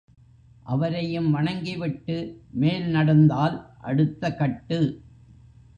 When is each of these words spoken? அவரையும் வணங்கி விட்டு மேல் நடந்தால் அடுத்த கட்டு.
அவரையும் 0.63 1.31
வணங்கி 1.31 1.77
விட்டு 1.77 2.41
மேல் 2.51 2.87
நடந்தால் 2.87 3.75
அடுத்த 3.81 4.35
கட்டு. 4.35 5.03